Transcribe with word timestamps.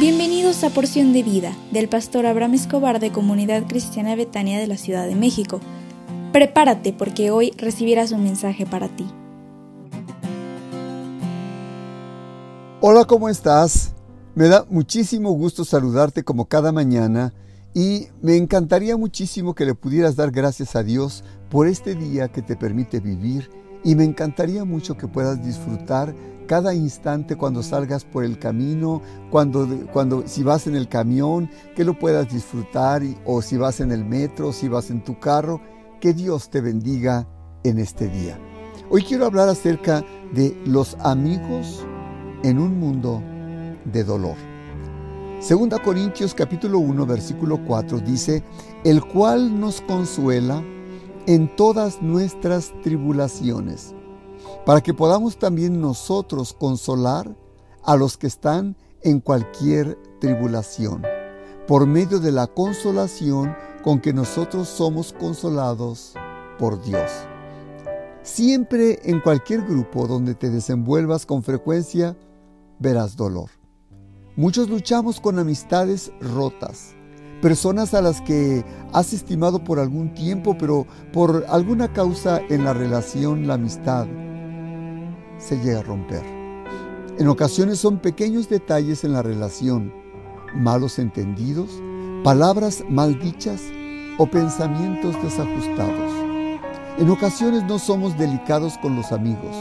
Bienvenidos 0.00 0.64
a 0.64 0.70
Porción 0.70 1.12
de 1.12 1.22
Vida 1.22 1.54
del 1.72 1.86
pastor 1.86 2.24
Abraham 2.24 2.54
Escobar 2.54 3.00
de 3.00 3.12
Comunidad 3.12 3.66
Cristiana 3.68 4.16
Betania 4.16 4.58
de 4.58 4.66
la 4.66 4.78
Ciudad 4.78 5.06
de 5.06 5.14
México. 5.14 5.60
Prepárate 6.32 6.94
porque 6.94 7.30
hoy 7.30 7.52
recibirás 7.58 8.10
un 8.10 8.24
mensaje 8.24 8.64
para 8.64 8.88
ti. 8.88 9.04
Hola, 12.80 13.04
¿cómo 13.04 13.28
estás? 13.28 13.94
Me 14.34 14.48
da 14.48 14.64
muchísimo 14.70 15.32
gusto 15.32 15.66
saludarte 15.66 16.24
como 16.24 16.46
cada 16.46 16.72
mañana 16.72 17.34
y 17.74 18.06
me 18.22 18.38
encantaría 18.38 18.96
muchísimo 18.96 19.54
que 19.54 19.66
le 19.66 19.74
pudieras 19.74 20.16
dar 20.16 20.30
gracias 20.30 20.76
a 20.76 20.82
Dios 20.82 21.24
por 21.50 21.66
este 21.66 21.94
día 21.94 22.28
que 22.28 22.40
te 22.40 22.56
permite 22.56 23.00
vivir 23.00 23.50
y 23.84 23.94
me 23.94 24.04
encantaría 24.04 24.64
mucho 24.64 24.96
que 24.96 25.08
puedas 25.08 25.42
disfrutar 25.44 26.14
cada 26.46 26.74
instante 26.74 27.36
cuando 27.36 27.62
salgas 27.62 28.04
por 28.04 28.24
el 28.24 28.38
camino, 28.38 29.00
cuando, 29.30 29.68
cuando 29.92 30.24
si 30.26 30.42
vas 30.42 30.66
en 30.66 30.74
el 30.74 30.88
camión, 30.88 31.48
que 31.76 31.84
lo 31.84 31.96
puedas 31.96 32.28
disfrutar, 32.28 33.02
o 33.24 33.40
si 33.40 33.56
vas 33.56 33.78
en 33.78 33.92
el 33.92 34.04
metro, 34.04 34.52
si 34.52 34.66
vas 34.66 34.90
en 34.90 35.04
tu 35.04 35.20
carro, 35.20 35.60
que 36.00 36.12
Dios 36.12 36.50
te 36.50 36.60
bendiga 36.60 37.28
en 37.62 37.78
este 37.78 38.08
día. 38.08 38.36
Hoy 38.90 39.04
quiero 39.04 39.26
hablar 39.26 39.48
acerca 39.48 40.04
de 40.32 40.60
los 40.66 40.96
amigos 41.04 41.86
en 42.42 42.58
un 42.58 42.80
mundo 42.80 43.22
de 43.84 44.02
dolor. 44.02 44.34
Segunda 45.38 45.78
Corintios 45.78 46.34
capítulo 46.34 46.80
1 46.80 47.06
versículo 47.06 47.64
4 47.64 48.00
dice, 48.00 48.42
el 48.82 49.04
cual 49.04 49.60
nos 49.60 49.80
consuela 49.82 50.62
en 51.30 51.54
todas 51.54 52.02
nuestras 52.02 52.72
tribulaciones 52.82 53.94
para 54.66 54.80
que 54.80 54.92
podamos 54.92 55.38
también 55.38 55.80
nosotros 55.80 56.52
consolar 56.52 57.36
a 57.84 57.94
los 57.94 58.16
que 58.16 58.26
están 58.26 58.76
en 59.02 59.20
cualquier 59.20 59.96
tribulación, 60.20 61.02
por 61.68 61.86
medio 61.86 62.18
de 62.18 62.32
la 62.32 62.48
consolación 62.48 63.54
con 63.84 64.00
que 64.00 64.12
nosotros 64.12 64.68
somos 64.68 65.12
consolados 65.12 66.14
por 66.58 66.82
Dios. 66.82 67.08
Siempre 68.24 68.98
en 69.04 69.20
cualquier 69.20 69.62
grupo 69.62 70.08
donde 70.08 70.34
te 70.34 70.50
desenvuelvas 70.50 71.26
con 71.26 71.44
frecuencia, 71.44 72.16
verás 72.80 73.14
dolor. 73.14 73.50
Muchos 74.34 74.68
luchamos 74.68 75.20
con 75.20 75.38
amistades 75.38 76.10
rotas, 76.20 76.96
personas 77.40 77.94
a 77.94 78.02
las 78.02 78.20
que 78.20 78.64
has 78.92 79.12
estimado 79.12 79.62
por 79.64 79.78
algún 79.78 80.14
tiempo, 80.14 80.56
pero 80.58 80.86
por 81.12 81.44
alguna 81.48 81.92
causa 81.92 82.40
en 82.48 82.64
la 82.64 82.72
relación, 82.72 83.46
la 83.46 83.54
amistad, 83.54 84.06
se 85.38 85.56
llega 85.58 85.80
a 85.80 85.82
romper. 85.82 86.22
En 87.18 87.28
ocasiones 87.28 87.78
son 87.78 87.98
pequeños 87.98 88.48
detalles 88.48 89.04
en 89.04 89.12
la 89.12 89.22
relación, 89.22 89.92
malos 90.54 90.98
entendidos, 90.98 91.70
palabras 92.24 92.84
mal 92.88 93.18
dichas 93.18 93.62
o 94.18 94.26
pensamientos 94.26 95.14
desajustados. 95.22 96.12
En 96.98 97.08
ocasiones 97.10 97.64
no 97.64 97.78
somos 97.78 98.16
delicados 98.18 98.76
con 98.78 98.96
los 98.96 99.12
amigos 99.12 99.56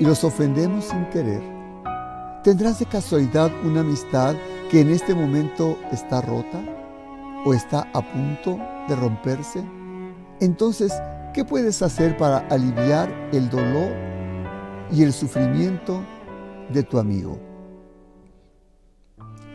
y 0.00 0.04
los 0.04 0.24
ofendemos 0.24 0.86
sin 0.86 1.04
querer. 1.10 1.42
¿Tendrás 2.42 2.80
de 2.80 2.86
casualidad 2.86 3.52
una 3.64 3.80
amistad 3.80 4.34
que 4.72 4.80
en 4.80 4.90
este 4.90 5.14
momento 5.14 5.78
está 5.92 6.20
rota 6.20 6.60
o 7.44 7.54
está 7.54 7.88
a 7.94 8.02
punto 8.02 8.58
de 8.88 8.96
romperse? 8.96 9.62
Entonces, 10.40 10.92
¿qué 11.32 11.44
puedes 11.44 11.80
hacer 11.82 12.16
para 12.16 12.38
aliviar 12.48 13.08
el 13.32 13.48
dolor 13.48 13.92
y 14.92 15.02
el 15.02 15.12
sufrimiento 15.12 16.04
de 16.70 16.82
tu 16.82 16.98
amigo. 16.98 17.38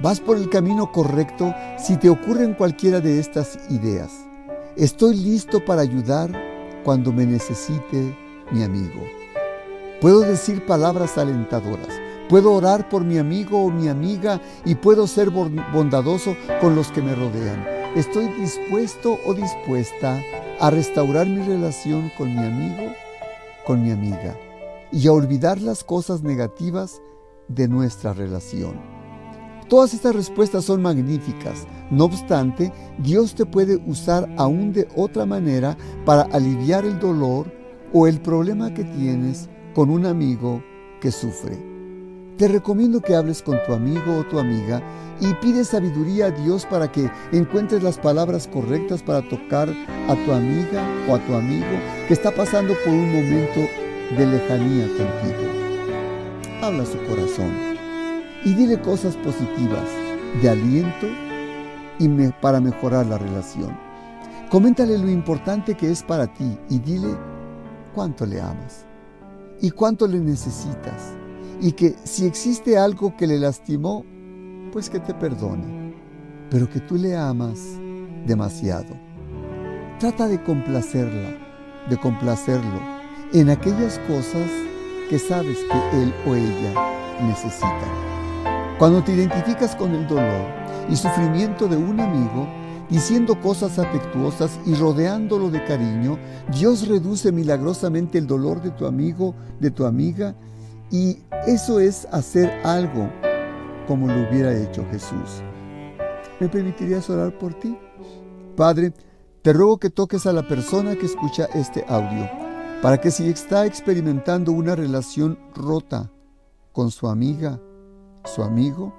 Vas 0.01 0.19
por 0.19 0.37
el 0.37 0.49
camino 0.49 0.91
correcto 0.91 1.53
si 1.77 1.97
te 1.97 2.09
ocurren 2.09 2.53
cualquiera 2.53 2.99
de 2.99 3.19
estas 3.19 3.57
ideas. 3.69 4.11
Estoy 4.75 5.15
listo 5.17 5.63
para 5.63 5.81
ayudar 5.81 6.31
cuando 6.83 7.11
me 7.11 7.25
necesite 7.25 8.15
mi 8.51 8.63
amigo. 8.63 9.01
Puedo 9.99 10.21
decir 10.21 10.65
palabras 10.65 11.17
alentadoras. 11.17 12.06
Puedo 12.29 12.53
orar 12.53 12.89
por 12.89 13.05
mi 13.05 13.17
amigo 13.17 13.63
o 13.63 13.71
mi 13.71 13.87
amiga 13.87 14.41
y 14.65 14.75
puedo 14.75 15.07
ser 15.07 15.29
bondadoso 15.29 16.35
con 16.59 16.75
los 16.75 16.91
que 16.91 17.01
me 17.01 17.15
rodean. 17.15 17.65
Estoy 17.95 18.27
dispuesto 18.39 19.17
o 19.25 19.33
dispuesta 19.33 20.21
a 20.59 20.69
restaurar 20.69 21.25
mi 21.25 21.41
relación 21.41 22.11
con 22.17 22.35
mi 22.35 22.45
amigo, 22.45 22.91
con 23.65 23.81
mi 23.81 23.91
amiga 23.91 24.37
y 24.91 25.07
a 25.07 25.13
olvidar 25.13 25.61
las 25.61 25.85
cosas 25.85 26.21
negativas 26.21 27.01
de 27.47 27.69
nuestra 27.69 28.11
relación. 28.11 28.73
Todas 29.69 29.93
estas 29.93 30.13
respuestas 30.13 30.65
son 30.65 30.81
magníficas. 30.81 31.65
No 31.91 32.05
obstante, 32.05 32.73
Dios 32.97 33.35
te 33.35 33.45
puede 33.45 33.77
usar 33.85 34.27
aún 34.37 34.73
de 34.73 34.85
otra 34.97 35.25
manera 35.25 35.77
para 36.05 36.23
aliviar 36.23 36.83
el 36.83 36.99
dolor 36.99 37.49
o 37.93 38.05
el 38.05 38.19
problema 38.19 38.73
que 38.73 38.83
tienes 38.83 39.49
con 39.73 39.89
un 39.89 40.05
amigo 40.05 40.61
que 40.99 41.11
sufre. 41.11 41.76
Te 42.37 42.47
recomiendo 42.47 43.01
que 43.01 43.15
hables 43.15 43.41
con 43.41 43.57
tu 43.65 43.73
amigo 43.73 44.19
o 44.19 44.23
tu 44.23 44.37
amiga 44.37 44.79
y 45.19 45.33
pide 45.41 45.65
sabiduría 45.65 46.27
a 46.27 46.31
Dios 46.31 46.67
para 46.67 46.91
que 46.91 47.09
encuentres 47.31 47.81
las 47.81 47.97
palabras 47.97 48.47
correctas 48.47 49.01
para 49.01 49.27
tocar 49.27 49.67
a 50.07 50.15
tu 50.23 50.31
amiga 50.31 50.87
o 51.09 51.15
a 51.15 51.25
tu 51.25 51.33
amigo 51.33 51.65
que 52.07 52.13
está 52.13 52.29
pasando 52.29 52.75
por 52.85 52.93
un 52.93 53.11
momento 53.11 53.61
de 54.15 54.27
lejanía 54.27 54.85
contigo. 54.85 56.61
Habla 56.61 56.85
su 56.85 56.99
corazón 57.07 57.51
y 58.45 58.53
dile 58.53 58.79
cosas 58.81 59.15
positivas 59.15 59.89
de 60.39 60.47
aliento 60.47 61.07
y 61.97 62.07
para 62.39 62.61
mejorar 62.61 63.07
la 63.07 63.17
relación. 63.17 63.75
Coméntale 64.51 64.95
lo 64.99 65.09
importante 65.09 65.73
que 65.73 65.89
es 65.89 66.03
para 66.03 66.31
ti 66.31 66.55
y 66.69 66.77
dile 66.77 67.17
cuánto 67.95 68.27
le 68.27 68.39
amas 68.39 68.85
y 69.59 69.71
cuánto 69.71 70.05
le 70.05 70.19
necesitas 70.19 71.16
y 71.61 71.71
que 71.71 71.95
si 72.03 72.25
existe 72.25 72.77
algo 72.77 73.15
que 73.15 73.27
le 73.27 73.39
lastimó, 73.39 74.05
pues 74.71 74.89
que 74.89 74.99
te 74.99 75.13
perdone, 75.13 75.95
pero 76.49 76.69
que 76.69 76.79
tú 76.79 76.95
le 76.95 77.15
amas 77.15 77.59
demasiado. 78.25 78.95
Trata 79.99 80.27
de 80.27 80.41
complacerla, 80.43 81.37
de 81.89 81.97
complacerlo 81.97 82.79
en 83.33 83.49
aquellas 83.49 83.99
cosas 84.07 84.49
que 85.09 85.17
sabes 85.19 85.57
que 85.57 86.01
él 86.03 86.13
o 86.27 86.35
ella 86.35 87.25
necesita. 87.25 88.77
Cuando 88.77 89.03
te 89.03 89.13
identificas 89.13 89.75
con 89.75 89.95
el 89.95 90.07
dolor 90.07 90.45
y 90.89 90.95
sufrimiento 90.95 91.67
de 91.67 91.77
un 91.77 91.99
amigo, 91.99 92.47
diciendo 92.89 93.39
cosas 93.41 93.79
afectuosas 93.79 94.59
y 94.65 94.75
rodeándolo 94.75 95.49
de 95.49 95.63
cariño, 95.65 96.17
Dios 96.51 96.87
reduce 96.87 97.31
milagrosamente 97.31 98.17
el 98.17 98.27
dolor 98.27 98.61
de 98.61 98.71
tu 98.71 98.85
amigo, 98.85 99.33
de 99.59 99.71
tu 99.71 99.85
amiga, 99.85 100.35
y 100.91 101.19
eso 101.45 101.79
es 101.79 102.07
hacer 102.11 102.49
algo 102.65 103.09
como 103.87 104.07
lo 104.07 104.29
hubiera 104.29 104.53
hecho 104.55 104.85
Jesús. 104.91 105.43
¿Me 106.39 106.47
permitirías 106.47 107.09
orar 107.09 107.37
por 107.37 107.53
ti? 107.53 107.77
Padre, 108.55 108.93
te 109.41 109.53
ruego 109.53 109.77
que 109.77 109.89
toques 109.89 110.25
a 110.25 110.33
la 110.33 110.47
persona 110.47 110.95
que 110.95 111.05
escucha 111.05 111.45
este 111.53 111.85
audio 111.87 112.29
para 112.81 112.99
que 112.99 113.11
si 113.11 113.27
está 113.29 113.65
experimentando 113.65 114.51
una 114.51 114.75
relación 114.75 115.39
rota 115.55 116.11
con 116.71 116.91
su 116.91 117.07
amiga, 117.07 117.59
su 118.25 118.43
amigo, 118.43 118.93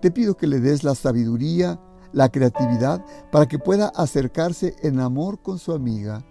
te 0.00 0.10
pido 0.10 0.36
que 0.36 0.48
le 0.48 0.58
des 0.58 0.82
la 0.82 0.96
sabiduría, 0.96 1.78
la 2.12 2.28
creatividad, 2.28 3.04
para 3.30 3.46
que 3.46 3.58
pueda 3.58 3.88
acercarse 3.94 4.74
en 4.82 4.98
amor 4.98 5.40
con 5.42 5.58
su 5.58 5.72
amiga, 5.72 6.24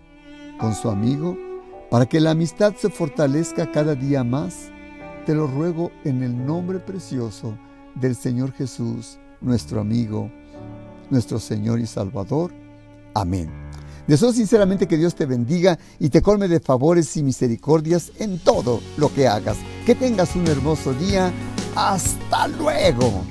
con 0.59 0.75
su 0.75 0.89
amigo, 0.89 1.37
para 1.91 2.05
que 2.05 2.21
la 2.21 2.31
amistad 2.31 2.73
se 2.77 2.89
fortalezca 2.89 3.69
cada 3.69 3.95
día 3.95 4.23
más. 4.23 4.71
Te 5.25 5.35
lo 5.35 5.45
ruego 5.45 5.91
en 6.05 6.23
el 6.23 6.45
nombre 6.45 6.79
precioso 6.79 7.57
del 7.95 8.15
Señor 8.15 8.53
Jesús, 8.53 9.19
nuestro 9.41 9.81
amigo, 9.81 10.31
nuestro 11.09 11.37
Señor 11.37 11.81
y 11.81 11.85
Salvador. 11.85 12.53
Amén. 13.13 13.49
Deseo 14.07 14.31
sinceramente 14.31 14.87
que 14.87 14.95
Dios 14.95 15.15
te 15.15 15.25
bendiga 15.25 15.77
y 15.99 16.07
te 16.07 16.21
colme 16.21 16.47
de 16.47 16.61
favores 16.61 17.17
y 17.17 17.23
misericordias 17.23 18.13
en 18.19 18.39
todo 18.39 18.79
lo 18.95 19.13
que 19.13 19.27
hagas. 19.27 19.57
Que 19.85 19.93
tengas 19.93 20.33
un 20.37 20.47
hermoso 20.47 20.93
día. 20.93 21.29
Hasta 21.75 22.47
luego. 22.47 23.25